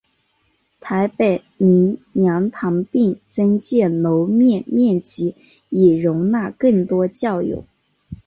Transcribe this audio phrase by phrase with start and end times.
[0.79, 5.35] 台北灵粮堂并增建楼面面积
[5.69, 7.65] 以容纳更多教友。